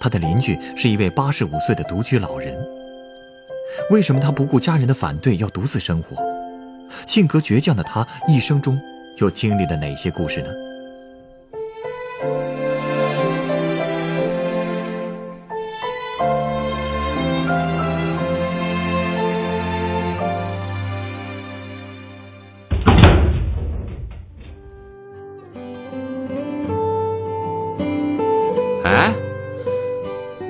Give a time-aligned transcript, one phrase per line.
[0.00, 2.58] 他的邻居是一位八十五岁的独居老人。
[3.90, 6.16] 为什么他不顾家人的反对要独自生活？
[7.06, 8.80] 性格倔强的他一生中
[9.18, 10.48] 又经历了哪些故事呢？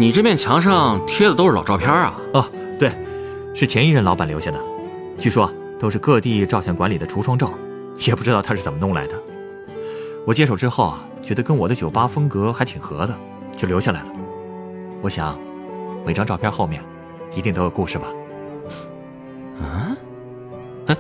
[0.01, 2.19] 你这面墙上贴的都是老照片啊？
[2.33, 2.43] 哦，
[2.79, 2.91] 对，
[3.55, 4.59] 是前一任老板留下的，
[5.19, 7.53] 据说都是各地照相馆里的橱窗照，
[8.07, 9.15] 也不知道他是怎么弄来的。
[10.27, 13.15] 我接手之后啊，觉得跟我的酒吧风格还挺合的，
[13.55, 14.07] 就留下来了。
[15.03, 15.39] 我想，
[16.07, 16.83] 每张照片后面
[17.35, 18.07] 一定都有故事吧？
[19.61, 19.95] 嗯，
[20.87, 20.97] 哎，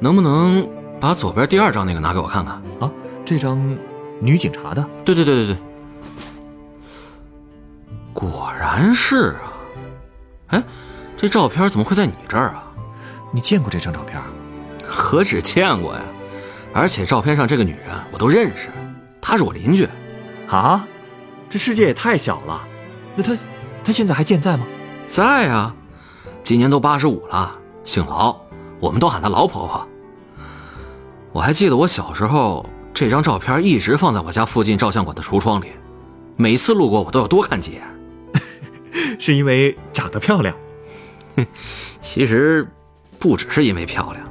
[0.00, 2.60] 能不能把左边第二张那个拿给我看看？
[2.80, 2.90] 啊，
[3.24, 3.78] 这张
[4.18, 4.84] 女警察的。
[5.04, 5.56] 对对对对对，
[8.80, 9.52] 然是啊。
[10.48, 10.62] 哎，
[11.16, 12.64] 这照片怎么会在你这儿啊？
[13.32, 14.20] 你见过这张照片？
[14.86, 16.00] 何止见过呀，
[16.72, 18.68] 而且照片上这个女人我都认识，
[19.20, 19.88] 她是我邻居。
[20.48, 20.86] 啊，
[21.48, 22.60] 这世界也太小了。
[23.16, 23.36] 那她，
[23.82, 24.66] 她现在还健在吗？
[25.08, 25.74] 在啊，
[26.42, 27.52] 今年都八十五了，
[27.84, 28.36] 姓劳，
[28.78, 29.88] 我们都喊她劳婆婆。
[31.32, 35.72] 我还记得我小时候，这张照片一直放在我家附近照相馆的橱窗里，
[36.36, 37.82] 每次路过我都要多看几眼。
[39.18, 40.54] 是因为长得漂亮？
[42.00, 42.66] 其实，
[43.18, 44.24] 不只是因为漂亮。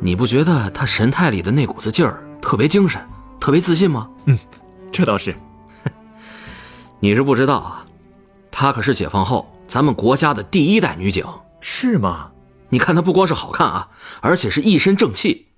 [0.00, 3.04] 你不觉得她神态里的那股子劲儿特别精神，
[3.40, 4.08] 特别自信吗？
[4.26, 4.38] 嗯，
[4.92, 5.34] 这倒是。
[7.00, 7.84] 你是不知道啊，
[8.50, 11.24] 她可是解放后咱们国家的第一代女警。
[11.60, 12.30] 是吗？
[12.68, 13.88] 你看她不光是好看啊，
[14.20, 15.48] 而且是一身正气。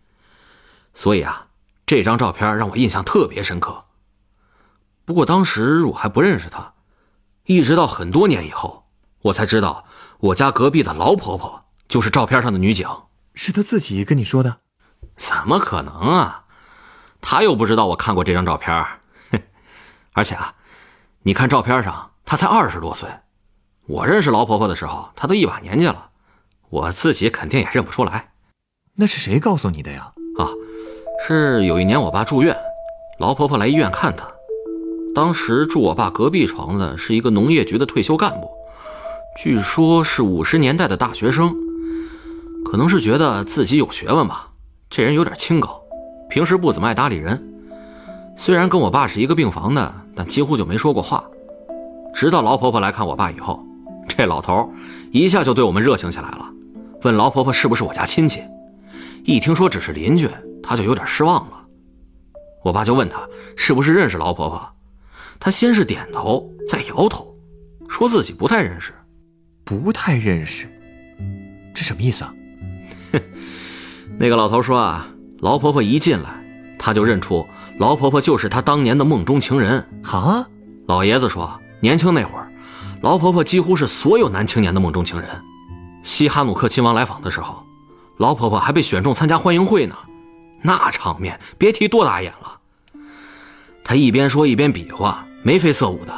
[0.95, 1.47] 所以啊，
[1.87, 3.85] 这张照片让我印象特别深刻。
[5.05, 6.73] 不过当时我还不认识她，
[7.51, 8.85] 一直到很多年以后，
[9.23, 9.85] 我才知道
[10.21, 12.89] 我家隔壁的老婆婆就是照片上的女警。
[13.35, 14.59] 是她自己跟你说的？
[15.17, 16.45] 怎么可能啊？
[17.21, 18.87] 她又不知道我看过这张照片。
[20.13, 20.55] 而且啊，
[21.23, 23.09] 你看照片上，她才二十多岁。
[23.89, 26.11] 我认识老婆婆的时候，她都一把年纪了，
[26.69, 28.31] 我自己肯定也认不出来。
[28.95, 30.13] 那是谁告诉你的呀？
[30.39, 30.47] 啊，
[31.27, 32.57] 是有一年我爸住院，
[33.19, 34.31] 老婆婆来医院看他。
[35.15, 38.49] 当时住我爸隔壁床的是一个农业局的退休干部，
[39.43, 41.55] 据说是五十年代的大学生，
[42.65, 44.49] 可能是觉得自己有学问吧。
[44.89, 45.81] 这人有点清高，
[46.29, 47.43] 平时不怎么爱搭理人。
[48.37, 51.25] 虽然跟我爸是一个病房的，但几乎就没说过话。
[52.15, 53.63] 直到老婆婆来看我爸以后，
[54.09, 54.73] 这老头
[55.13, 56.51] 一下就对我们热情起来了，
[57.03, 58.43] 问老婆婆是不是我家亲戚。
[59.25, 60.31] 一听说只是邻居，
[60.63, 61.61] 他就有点失望了。
[62.65, 63.21] 我爸就问他
[63.57, 64.61] 是不是认识老婆婆，
[65.41, 67.35] 他先是点头，再摇头，
[67.89, 68.93] 说自己不太认识。
[69.65, 70.69] 不太认识，
[71.73, 72.35] 这什么意思啊？
[74.19, 75.09] 那个老头说啊，
[75.39, 76.29] 劳婆婆一进来，
[76.79, 77.47] 他就认出
[77.79, 79.85] 劳婆婆就是他当年的梦中情人。
[80.03, 80.47] 啊，
[80.87, 82.53] 老爷子说，年轻那会儿，
[83.01, 85.29] 劳婆婆几乎是所有男青年的梦中情人。
[86.03, 87.65] 西哈努克亲王来访的时候，
[88.19, 89.97] 劳婆婆还被选中参加欢迎会呢，
[90.63, 92.59] 那场面别提多打眼了。
[93.85, 96.13] 他一边说一边比划，眉飞色舞的。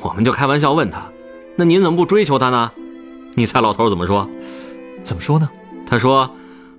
[0.00, 1.02] 我们就开玩笑问他
[1.56, 2.70] ：“那您怎么不追求她呢？”
[3.34, 4.28] 你猜老头怎么说？
[5.02, 5.48] 怎么说呢？
[5.86, 6.30] 他说：“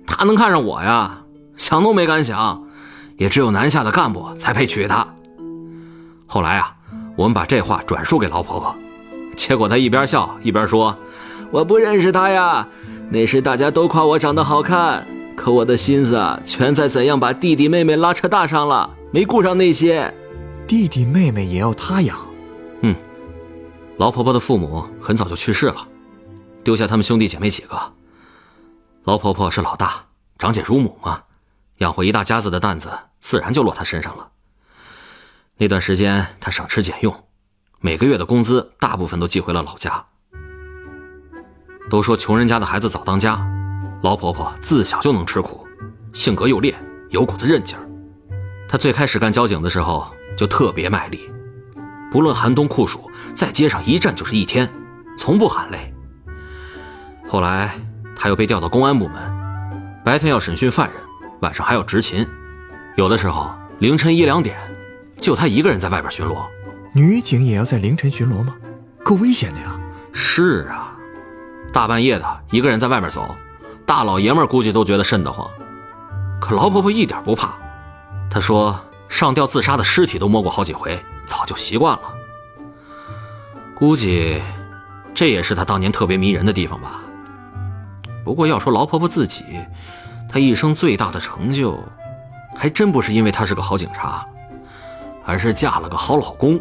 [0.06, 1.22] 他能看上我呀，
[1.56, 2.62] 想都没敢想，
[3.16, 5.06] 也只有南下的干部才配娶她。”
[6.26, 6.74] 后来啊，
[7.16, 8.74] 我们把这话转述给老婆婆，
[9.36, 10.96] 结果她一边笑一边说
[11.50, 12.66] ：“我不认识她呀，
[13.10, 20.14] 那时大家都夸我长得好看，可我的心思啊，全在怎样把弟弟妹妹拉扯大上了，没顾上那些。
[20.70, 22.16] 弟弟妹妹也要她养。
[22.82, 22.94] 嗯，
[23.96, 25.84] 老婆婆的父母很早就去世了，
[26.62, 27.92] 丢下他们兄弟姐妹几个。
[29.02, 30.04] 老婆婆是老大，
[30.38, 31.24] 长姐如母嘛，
[31.78, 32.88] 养活一大家子的担子
[33.18, 34.28] 自然就落她身上了。
[35.56, 37.12] 那段时间她省吃俭用，
[37.80, 40.06] 每个月的工资大部分都寄回了老家。
[41.90, 43.44] 都说穷人家的孩子早当家，
[44.04, 45.66] 老婆婆自小就能吃苦，
[46.12, 46.72] 性格又烈，
[47.08, 47.84] 有股子韧劲儿。
[48.68, 50.08] 她最开始干交警的时候
[50.40, 51.30] 就特别卖力，
[52.10, 54.66] 不论寒冬酷暑，在街上一站就是一天，
[55.14, 55.92] 从不喊累。
[57.28, 57.74] 后来
[58.16, 59.20] 他又被调到公安部门，
[60.02, 60.96] 白天要审讯犯人，
[61.42, 62.26] 晚上还要执勤，
[62.96, 63.50] 有的时候
[63.80, 64.56] 凌晨一两点，
[65.18, 66.46] 就他一个人在外边巡逻。
[66.94, 68.56] 女警也要在凌晨巡逻吗？
[69.04, 69.78] 够危险的呀！
[70.14, 70.96] 是啊，
[71.70, 73.36] 大半夜的一个人在外面走，
[73.84, 75.46] 大老爷们估计都觉得瘆得慌。
[76.40, 77.58] 可老婆婆一点不怕，
[78.30, 78.74] 她说
[79.10, 82.02] 上吊自杀的尸体都摸过好几回，早就习惯了。
[83.74, 84.40] 估计
[85.12, 87.02] 这也是她当年特别迷人的地方吧。
[88.24, 89.44] 不过要说劳婆婆自己，
[90.30, 91.78] 她一生最大的成就，
[92.56, 94.26] 还真不是因为她是个好警察，
[95.26, 96.58] 而是嫁了个好老公。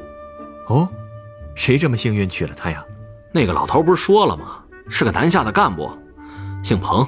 [0.67, 0.89] 哦，
[1.55, 2.83] 谁这么幸运娶了她呀？
[3.31, 4.57] 那个老头不是说了吗？
[4.89, 5.91] 是个南下的干部，
[6.63, 7.07] 姓彭，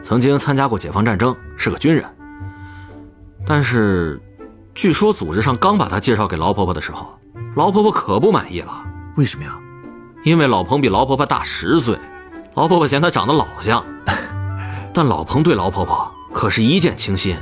[0.00, 2.04] 曾经参加过解放战争，是个军人。
[3.46, 4.18] 但是，
[4.76, 7.18] 据说组织上刚把他介绍给劳婆婆的时候，
[7.56, 8.84] 劳婆婆可不满意了。
[9.16, 9.58] 为什么呀？
[10.22, 11.98] 因为老彭比劳婆婆大十岁，
[12.52, 13.82] 劳婆婆嫌他长得老像。
[14.92, 17.38] 但老彭对劳婆婆可是一见倾心，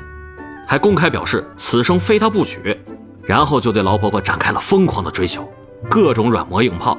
[0.65, 2.81] 还公开表示此生非她不娶。
[3.25, 5.51] 然后就对劳婆婆展开了疯狂的追求，
[5.91, 6.97] 各种软磨硬泡，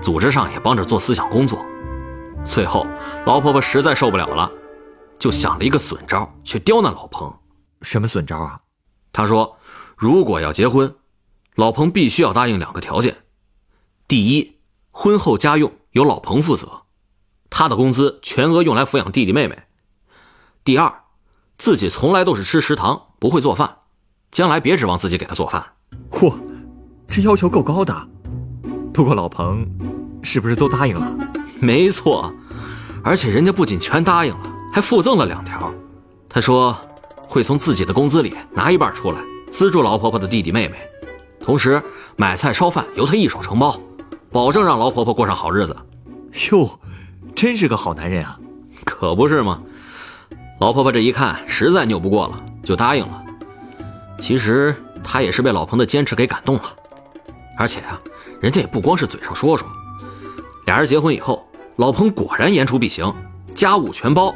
[0.00, 1.62] 组织上也帮着做思想工作。
[2.42, 2.86] 最后，
[3.26, 4.50] 劳婆婆实在受不了了，
[5.18, 7.30] 就想了一个损招去刁难老彭。
[7.82, 8.56] 什么损招啊？
[9.12, 9.56] 她说，
[9.96, 10.96] 如果要结婚，
[11.54, 13.18] 老彭必须要答应两个条件：
[14.08, 14.58] 第一，
[14.90, 16.82] 婚后家用由老彭负责，
[17.48, 19.56] 他的工资全额用来抚养弟弟妹妹；
[20.64, 21.02] 第二，
[21.58, 23.78] 自己从来都是吃食堂，不会做饭。
[24.30, 25.64] 将来别指望自己给他做饭。
[26.10, 26.34] 嚯，
[27.08, 28.08] 这要求够高的。
[28.92, 29.64] 不过老彭，
[30.24, 31.16] 是不是都答应了？
[31.60, 32.34] 没错，
[33.04, 34.42] 而且人家不仅全答应了，
[34.72, 35.72] 还附赠了两条。
[36.28, 36.76] 他说
[37.28, 39.20] 会从自己的工资里拿一半出来
[39.54, 40.76] 资助老婆婆的弟弟妹妹，
[41.38, 41.80] 同时
[42.16, 43.78] 买菜烧饭由他一手承包，
[44.32, 45.76] 保证让老婆婆过上好日子。
[46.50, 46.68] 哟，
[47.36, 48.36] 真是个好男人啊！
[48.84, 49.62] 可不是吗？
[50.58, 53.24] 老婆婆这一看实在拗不过了，就答应了。
[54.18, 54.74] 其实
[55.04, 56.64] 他也是被老彭的坚持给感动了，
[57.56, 58.00] 而且啊，
[58.40, 59.68] 人家也不光是嘴上说说。
[60.66, 61.46] 俩人结婚以后，
[61.76, 63.14] 老彭果然言出必行，
[63.54, 64.34] 家务全包。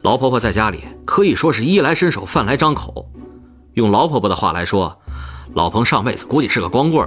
[0.00, 3.06] 老婆婆在家里可以说是衣来伸手，饭来张口。
[3.76, 4.98] 用老婆婆的话来说，
[5.52, 7.06] 老彭上辈子估计是个光棍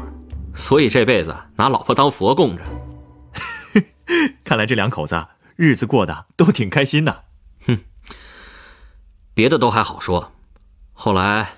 [0.56, 2.63] 所以这辈子拿老婆当佛供着。
[4.45, 7.24] 看来这两口子日子过得都挺开心的。
[7.66, 7.80] 哼，
[9.33, 10.31] 别的都还好说，
[10.94, 11.56] 后来。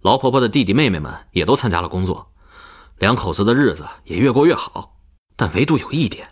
[0.00, 2.30] 老婆婆的弟弟妹妹们也都参加了工作，
[2.98, 4.98] 两口子的日子也越过越好。
[5.34, 6.28] 但唯独有一点，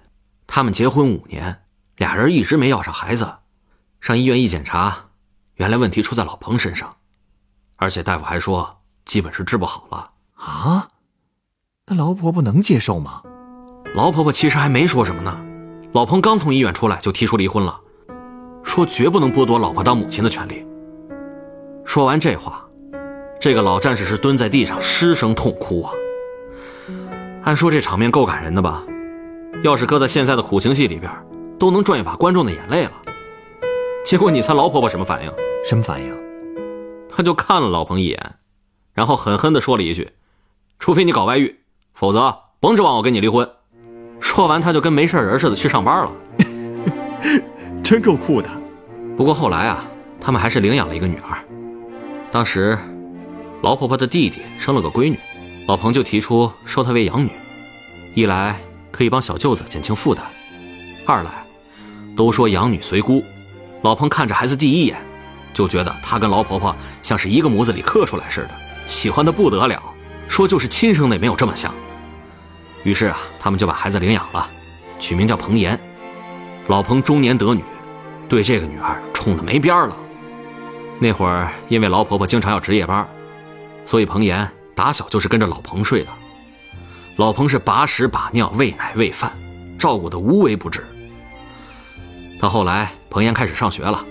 [0.46, 1.64] 他们结婚五年，
[1.96, 3.30] 俩人一直没要上孩子。
[3.98, 5.08] 上医院一检查，
[5.54, 6.94] 原来问题出在老彭身上，
[7.82, 10.10] 而且大夫还说基本是治不好了。
[10.36, 10.86] 啊？
[11.86, 13.22] 那劳婆婆能接受吗？
[13.92, 15.36] 劳婆婆其实还没说什么呢。
[15.92, 17.80] 老彭刚从医院出来就提出离婚了，
[18.62, 20.64] 说绝不能剥夺老婆当母亲的权利。
[21.84, 22.64] 说完这话。
[23.40, 25.92] 这个老战士是蹲在地上失声痛哭啊！
[27.42, 28.84] 按说这场面够感人的吧？
[29.64, 31.10] 要是搁在现在的苦情戏里边，
[31.58, 32.92] 都能赚一把观众的眼泪了。
[34.06, 35.32] 结果你猜老婆婆什么反应？
[35.68, 36.21] 什么反应？
[37.14, 38.36] 她就看了老彭一眼，
[38.94, 40.10] 然后狠狠地说了一句
[40.80, 41.60] ：“除非你搞外遇，
[41.94, 43.48] 否则甭指望我跟你离婚。”
[44.20, 46.12] 说完，他就跟没事人似的去上班了。
[47.82, 48.48] 真够酷的。
[49.16, 49.84] 不过后来啊，
[50.20, 51.38] 他们还是领养了一个女儿。
[52.30, 52.78] 当时。
[53.62, 55.16] 老婆婆的弟弟生了个闺女，
[55.68, 57.30] 老彭就提出收她为养女，
[58.12, 58.58] 一来
[58.90, 60.24] 可以帮小舅子减轻负担，
[61.06, 61.30] 二来
[62.16, 63.22] 都说养女随姑，
[63.82, 65.00] 老彭看着孩子第一眼，
[65.52, 68.50] 就觉得他跟老婆婆像是一个模子里刻出来似的，
[68.86, 69.82] 喜欢的不得了，
[70.28, 71.72] 说就是亲生的也没有这么像。
[72.84, 74.48] 于是啊，他们就把孩子领养了，
[74.98, 75.78] 取名叫彭岩。
[76.68, 77.62] 老彭中年得女，
[78.28, 79.96] 对这个女儿宠得没边儿了。
[80.98, 83.06] 那会儿因为老婆婆经常要值夜班。
[83.84, 86.08] 所以彭岩打小就是跟着老彭睡的，
[87.16, 89.32] 老彭是把屎把尿、喂奶喂饭，
[89.78, 90.86] 照顾的无微不至。
[92.40, 94.04] 到后来，彭岩开始上学了，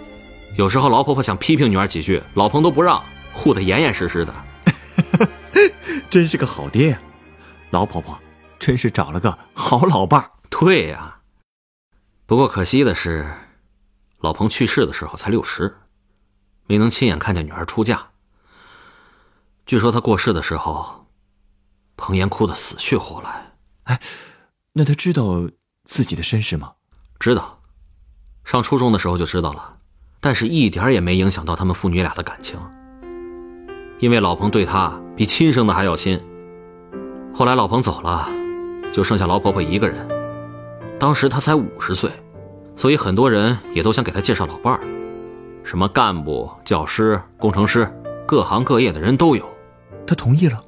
[0.58, 3.04] 有时候老婆婆想批评女儿几句，老彭都不让，
[3.34, 4.34] 护得严严实实的。
[6.10, 7.02] 真是个好爹呀！
[7.70, 8.20] 老婆婆
[8.60, 10.30] 真是找了个好老伴儿。
[10.50, 11.22] 对呀，
[12.26, 13.34] 不过可惜的是，
[14.20, 15.78] 老彭去世的时候才六十，
[16.68, 18.10] 没能亲眼看见女儿出嫁。
[19.66, 21.08] 据说他过世的时候，
[21.96, 23.54] 彭岩哭得死去活来。
[23.84, 24.00] 哎，
[24.74, 25.50] 那他知道
[25.86, 26.74] 自己的身世吗？
[27.20, 27.62] 知道，
[28.44, 29.80] 上初中的时候就知道了，
[30.22, 32.58] 但是一点也没影响到他们父女俩的感情。
[34.00, 36.20] 因为老彭对她比亲生的还要亲。
[37.34, 38.30] 后来老彭走了，
[38.92, 40.08] 就剩下老婆婆一个人。
[41.00, 42.10] 当时她才五十岁，
[42.76, 44.80] 所以很多人也都想给她介绍老伴儿，
[45.64, 47.92] 什么干部、教师、工程师，
[48.28, 49.44] 各行各业的人都有。
[50.06, 50.62] 她同意了。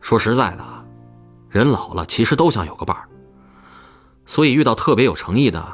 [0.00, 0.64] 说实在的，
[1.50, 3.08] 人老了其实都想有个伴儿，
[4.26, 5.64] 所以遇到特别有诚意的，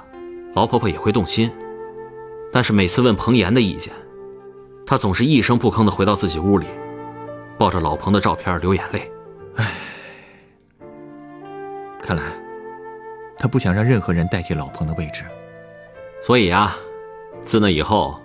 [0.54, 1.50] 老婆婆也会动心。
[2.54, 3.92] 但是每次问彭岩的意见，
[4.86, 6.68] 他总是一声不吭的回到自己屋里，
[7.58, 9.10] 抱着老彭的照片流眼泪。
[9.56, 9.72] 唉，
[12.00, 12.22] 看来
[13.36, 15.24] 他不想让任何人代替老彭的位置。
[16.22, 16.76] 所以啊，
[17.44, 18.20] 自那以后，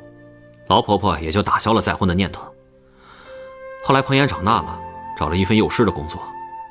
[0.68, 2.54] 老婆婆也就打消了再婚的念头。
[3.84, 4.80] 后来彭岩长大了，
[5.18, 6.22] 找了一份幼师的工作，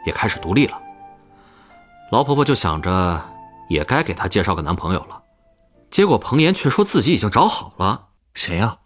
[0.06, 0.80] 也开始独立了。
[2.12, 3.20] 老婆婆就想着，
[3.68, 5.20] 也该给他介绍个男朋友了。
[5.90, 8.78] 结果彭岩却说自己已经找好了，谁呀？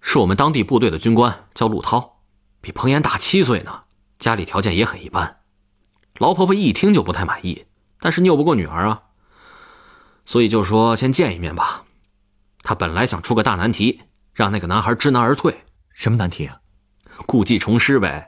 [0.00, 2.20] 是我们当地部队的军官，叫陆涛，
[2.60, 3.82] 比彭岩大七岁呢，
[4.18, 5.40] 家里条件也很一般。
[6.18, 7.66] 老婆婆一听就不太满意，
[8.00, 9.02] 但是拗不过女儿啊，
[10.24, 11.84] 所以就说先见一面吧。
[12.62, 15.64] 她本来想出个大难题，让那个男孩知难而退。
[15.92, 16.56] 什么难题啊？
[17.26, 18.26] 故技重施呗，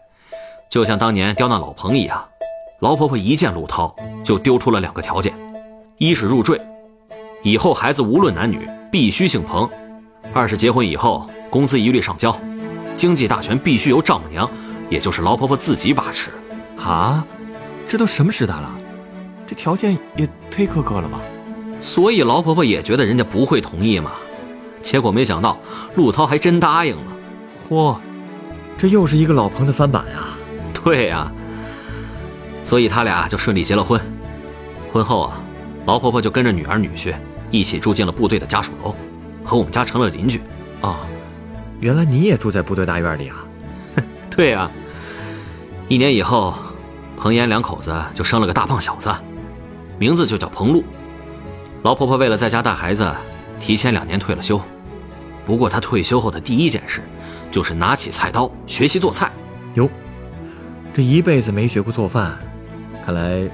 [0.70, 2.28] 就像当年刁难老彭一样。
[2.80, 3.94] 老婆婆一见陆涛
[4.24, 5.34] 就丢出了两个条件：
[5.98, 6.60] 一是入赘。
[7.42, 9.68] 以后孩子无论男女必须姓彭，
[10.32, 12.36] 二是结婚以后工资一律上交，
[12.96, 14.48] 经济大权必须由丈母娘，
[14.90, 16.30] 也就是老婆婆自己把持。
[16.76, 17.24] 啊，
[17.86, 18.70] 这都什么时代了，
[19.46, 21.20] 这条件也忒苛刻了吧？
[21.80, 24.12] 所以老婆婆也觉得人家不会同意嘛，
[24.82, 25.56] 结果没想到
[25.94, 27.12] 陆涛还真答应了。
[27.68, 27.96] 嚯，
[28.76, 30.36] 这又是一个老彭的翻版啊！
[30.72, 31.30] 对呀，
[32.64, 34.00] 所以他俩就顺利结了婚。
[34.92, 35.40] 婚后啊，
[35.88, 37.14] 老婆婆就跟着女儿女婿。
[37.50, 38.94] 一起住进了部队的家属楼，
[39.42, 40.42] 和我们家成了邻居。
[40.82, 40.96] 哦，
[41.80, 43.36] 原来你也住在部队大院里啊？
[44.28, 44.70] 对啊。
[45.88, 46.52] 一年以后，
[47.16, 49.10] 彭岩两口子就生了个大胖小子，
[49.98, 50.84] 名字就叫彭路。
[51.84, 53.10] 老婆婆为了在家带孩子，
[53.58, 54.60] 提前两年退了休。
[55.46, 57.00] 不过她退休后的第一件事，
[57.50, 59.32] 就是拿起菜刀学习做菜。
[59.72, 59.88] 哟，
[60.92, 62.36] 这一辈子没学过做饭，
[63.06, 63.48] 看来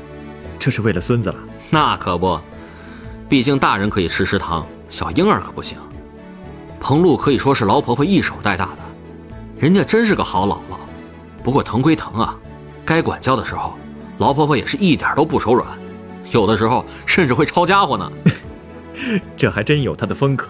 [0.59, 1.37] 这是为了孙子了。
[1.75, 2.39] 那可不。
[3.29, 5.77] 毕竟大人可以吃食堂，小婴儿可不行。
[6.79, 8.79] 彭露可以说是老婆婆一手带大的，
[9.59, 10.79] 人家真是个好姥姥。
[11.43, 12.37] 不过疼归疼啊，
[12.85, 13.75] 该管教的时候，
[14.19, 15.67] 老婆婆也是一点都不手软，
[16.31, 18.09] 有的时候甚至会抄家伙呢。
[19.37, 20.47] 这还真有她的风格。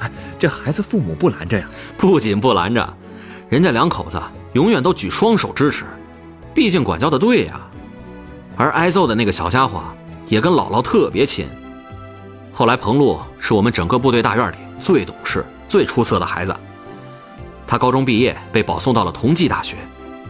[0.00, 1.66] 哎，这孩子父母不拦着呀？
[1.96, 2.94] 不仅不拦着，
[3.48, 4.20] 人家两口子
[4.52, 5.86] 永远都举双手支持，
[6.52, 7.58] 毕竟管教的对呀。
[8.58, 9.82] 而挨揍的那个小家伙
[10.30, 11.46] 也跟姥姥特别亲。
[12.52, 16.56] 后来，彭璐是我们整个部队大院里最懂事、最出色的孩子。
[17.66, 19.76] 他高中毕业被保送到了同济大学，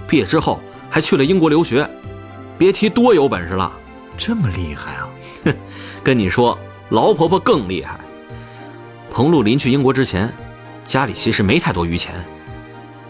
[0.09, 1.88] 毕业之后还去了英国留学，
[2.59, 3.71] 别提多有本事了。
[4.16, 5.09] 这么厉害啊！
[5.45, 5.54] 哼，
[6.02, 8.00] 跟你说，老婆婆更厉害。
[9.11, 10.33] 彭璐临去英国之前，
[10.87, 12.14] 家里其实没太多余钱，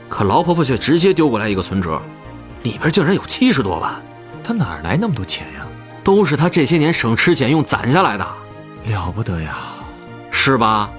[0.08, 2.00] 可老婆婆却直接丢过来一个存折，
[2.62, 3.94] 里边竟然有七十多万。
[4.42, 5.66] 她哪来那么多钱呀？
[6.02, 8.26] 都是他这些年省吃俭用攒下来的。
[8.86, 9.58] 了不得呀，
[10.30, 10.90] 是吧？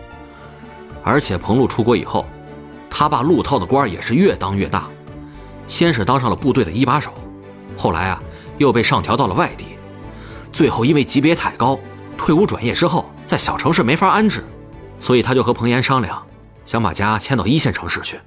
[1.04, 2.28] 而且彭路出国以后，
[2.90, 4.88] 他爸陆涛的官也是越当越大，
[5.66, 7.12] 先是当上了部队的一把手，
[7.76, 8.22] 后来啊
[8.60, 9.66] 又被上调到了外地，
[10.52, 11.80] 最后因为级别太高，
[12.16, 14.46] 退伍转业之后在小城市没法安置，
[15.00, 16.22] 所以他就和彭岩商量，
[16.68, 18.20] 想把家迁到一线城市去。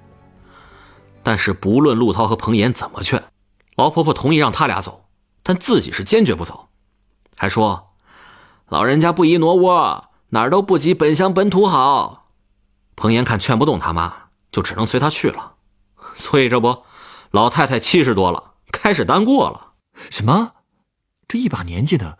[1.23, 3.23] 但是不论陆涛和彭岩怎么劝，
[3.76, 5.03] 老婆婆同意让他俩走，
[5.44, 6.68] 但自己是坚决不走，
[7.36, 7.92] 还说。
[8.70, 12.30] 老人家不宜挪窝，哪儿都不及本乡本土好。
[12.96, 14.12] 彭岩看劝不动他妈，
[14.50, 15.52] 就只能随他去了。
[16.14, 16.82] 所以这不，
[17.30, 19.72] 老太太七十多了，开始单过了。
[20.10, 20.52] 什么？
[21.28, 22.18] 这一把年纪的，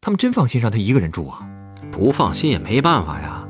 [0.00, 1.46] 他们真放心让他一个人住啊？
[1.90, 3.46] 不放心也没办法呀。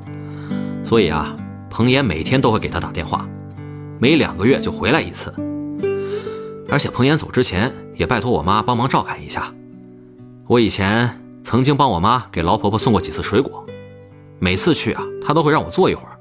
[0.85, 1.37] 所以啊，
[1.71, 3.25] 彭岩每天都会给他打电话，
[4.01, 5.33] 每两个月就回来一次。
[6.69, 9.53] 而且彭岩走之前也拜托我妈帮忙照看一下。
[10.47, 11.19] 我以前。
[11.45, 13.67] 曾经帮我妈给老婆婆送过几次水果，
[14.39, 16.17] 每次去啊，她都会让我坐一会儿，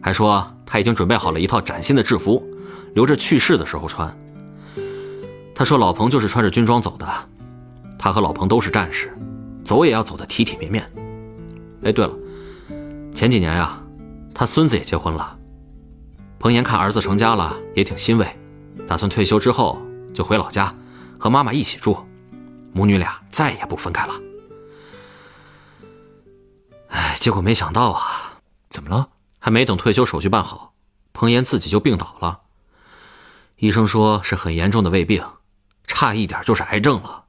[0.00, 2.44] 还说她已经准备好了一套崭新的制服，
[2.92, 4.12] 留着去世的时候穿。
[5.54, 7.06] 她说老彭就是穿着军装走的，
[8.00, 9.16] 他和老彭都是战士，
[9.64, 10.84] 走也要走得体体面面。
[11.84, 12.12] 哎，对了，
[13.14, 13.80] 前几年呀，
[14.34, 15.36] 他孙子也结婚了。
[16.40, 18.26] 彭岩看儿子成家了，也挺欣慰，
[18.88, 19.80] 打算退休之后
[20.12, 20.74] 就回老家
[21.18, 22.06] 和妈妈一起住，
[22.72, 24.14] 母女俩再也不分开了。
[26.88, 28.40] 哎，结果没想到啊！
[28.70, 29.08] 怎么了？
[29.38, 30.72] 还没等退休手续办好，
[31.12, 32.40] 彭岩自己就病倒了。
[33.56, 35.24] 医生说是很严重的胃病，
[35.86, 37.24] 差一点就是癌症了。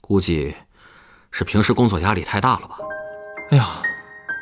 [0.00, 0.54] 估计
[1.30, 2.78] 是平时工作压力太大了吧。
[3.50, 3.66] 哎呀，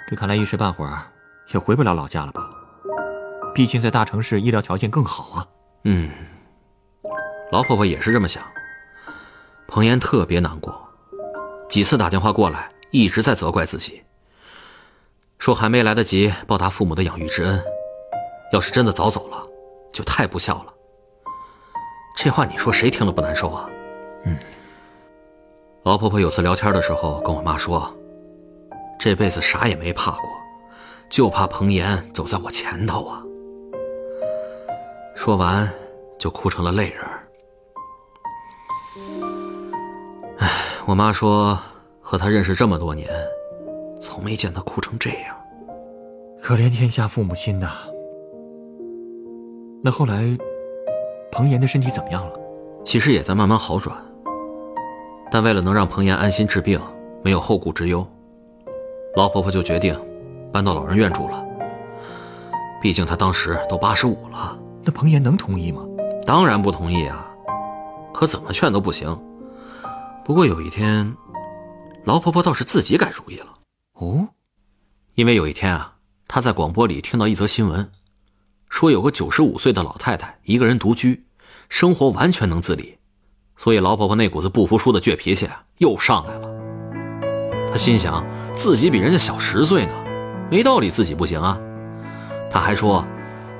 [0.08, 1.12] 这看来一时半会儿
[1.52, 2.48] 也回不了老家了吧？
[3.54, 5.46] 毕竟在大城市医疗条件更好啊。
[5.84, 6.10] 嗯，
[7.52, 8.42] 老婆婆也是这么想。
[9.68, 10.74] 彭岩特别难过，
[11.68, 14.02] 几次打电话过来，一直在责怪自己，
[15.38, 17.62] 说还没来得及报答父母的养育之恩，
[18.54, 19.46] 要是真的早走了，
[19.92, 20.72] 就太不孝了。
[22.16, 23.68] 这话你说谁听了不难受啊？
[24.24, 24.34] 嗯。
[25.82, 27.94] 老婆婆有次聊天的时候跟我妈说，
[28.98, 30.22] 这辈子啥也没怕过，
[31.10, 33.22] 就怕彭岩走在我前头啊。
[35.14, 35.70] 说完，
[36.18, 37.04] 就哭成了泪人。
[40.38, 40.48] 唉，
[40.84, 41.58] 我妈说，
[42.00, 43.08] 和他认识这么多年，
[44.00, 45.34] 从没见他哭成这样。
[46.42, 47.70] 可怜天下父母心呐。
[49.82, 50.36] 那后来，
[51.30, 52.38] 彭岩的身体怎么样了？
[52.84, 53.96] 其实也在慢慢好转。
[55.30, 56.78] 但为了能让彭岩安心治病，
[57.22, 58.06] 没有后顾之忧，
[59.16, 59.98] 老婆婆就决定
[60.52, 61.42] 搬到老人院住了。
[62.82, 64.58] 毕竟她当时都八十五了。
[64.84, 65.82] 那彭岩能同意吗？
[66.26, 67.31] 当然不同意啊！
[68.12, 69.18] 可怎么劝都不行。
[70.24, 71.16] 不过有一天，
[72.04, 73.46] 老婆婆倒是自己改主意了。
[73.94, 74.28] 哦，
[75.14, 75.94] 因为有一天啊，
[76.28, 77.90] 她在广播里听到一则新闻，
[78.68, 81.24] 说有个九十五岁的老太太一个人独居，
[81.68, 82.98] 生活完全能自理。
[83.56, 86.48] 所以，老婆婆那股子不服输的倔脾气又上来了。
[87.70, 89.92] 她心想，自己比人家小十岁呢，
[90.50, 91.58] 没道理自己不行啊。
[92.50, 93.04] 她还说，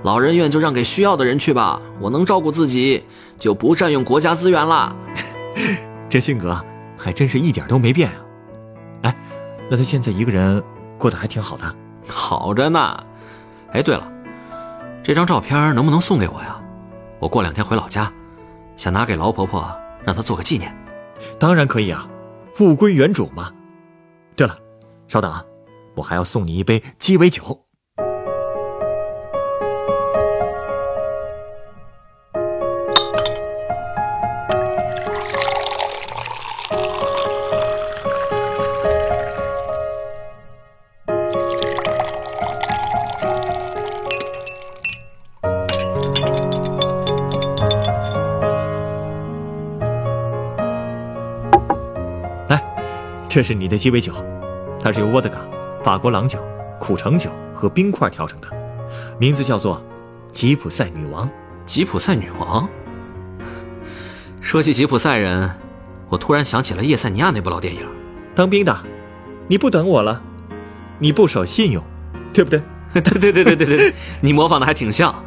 [0.03, 3.05] 老人院就让给需要的人去吧，我能照顾自己，
[3.39, 4.95] 就不占用国家资源了。
[6.11, 6.61] 这性格
[6.97, 8.17] 还真是一点都没变啊。
[9.03, 9.17] 哎，
[9.71, 10.63] 那他现在一个人
[10.99, 11.75] 过得还挺好的，
[12.09, 13.05] 好着呢。
[13.73, 14.11] 哎，对了，
[15.03, 16.61] 这张照片能不能送给我呀？
[17.19, 18.13] 我过两天回老家，
[18.77, 19.71] 想拿给老婆婆。
[20.05, 20.77] 让她做个纪念，
[21.39, 22.09] 当然可以啊，
[22.59, 23.53] 物归原主嘛。
[24.35, 24.59] 对了，
[25.07, 25.45] 稍等啊，
[25.95, 27.62] 我还要送你一杯鸡尾酒。
[53.35, 54.12] 这是你的鸡尾酒，
[54.79, 55.38] 它是由沃德嘎、
[55.83, 56.38] 法国郎酒、
[56.79, 58.49] 苦橙酒和冰块调成的，
[59.18, 59.83] 名字叫做
[60.33, 61.27] “吉普赛女王”。
[61.64, 62.68] 吉普赛女王。
[64.42, 65.51] 说起吉普赛人，
[66.11, 67.81] 我突然想起了叶塞尼亚那部老电影。
[68.35, 68.79] 当兵的，
[69.49, 70.21] 你不等我了，
[70.99, 71.83] 你不守信用，
[72.35, 72.61] 对不对？
[72.92, 75.25] 对对对对对对，你模仿的还挺像。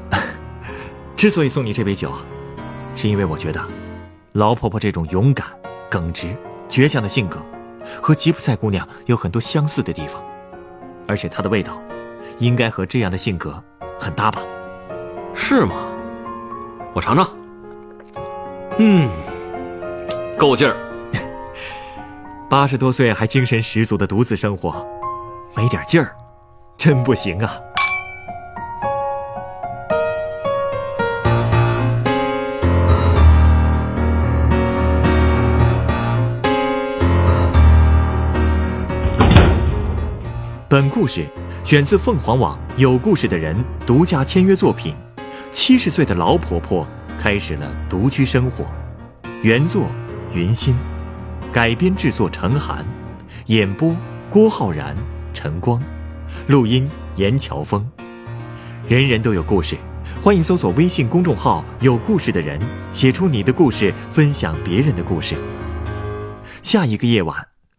[1.18, 2.12] 之所以送你这杯酒，
[2.96, 3.60] 是因为我觉得，
[4.34, 5.48] 老婆婆这种勇敢、
[5.90, 6.28] 耿直、
[6.70, 7.40] 倔强的性格。
[8.02, 10.24] 和吉普赛姑娘有很多相似的地方，
[11.08, 11.82] 而且她的味道，
[12.40, 13.62] 应该和这样的性格
[14.00, 14.42] 很搭吧？
[15.34, 15.76] 是吗？
[16.94, 17.30] 我尝尝。
[18.78, 19.10] 嗯，
[20.38, 20.76] 够劲儿。
[22.50, 24.86] 八十多岁还精神十足的独自生活，
[25.56, 26.16] 没点劲儿，
[26.78, 27.60] 真不行啊。
[40.76, 41.26] 本故事
[41.64, 43.56] 选自凤凰网有故事的人
[43.88, 44.94] 独家签约作品。
[45.50, 46.86] 七十岁的老婆婆
[47.18, 48.66] 开始了独居生活。
[49.42, 49.88] 原作
[50.34, 50.76] 云心，
[51.54, 52.86] 改编制作陈寒，
[53.46, 53.96] 演播
[54.30, 54.94] 郭浩然、
[55.34, 55.82] 陈光，
[56.48, 56.86] 录音
[57.16, 57.90] 严乔峰。
[58.86, 59.78] 人人都有故事，
[60.22, 62.60] 欢迎搜索微信公众号“有故事的人”，
[62.92, 65.38] 写出你的故事，分享别人的故事。
[66.62, 67.48] 下一个夜晚，